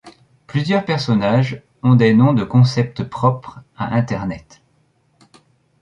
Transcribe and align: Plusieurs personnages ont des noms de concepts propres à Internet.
Plusieurs 0.47 0.83
personnages 0.83 1.61
ont 1.83 1.93
des 1.93 2.15
noms 2.15 2.33
de 2.33 2.43
concepts 2.43 3.03
propres 3.03 3.61
à 3.77 3.93
Internet. 3.93 4.63